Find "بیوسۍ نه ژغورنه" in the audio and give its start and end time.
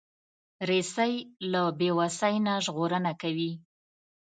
1.79-3.11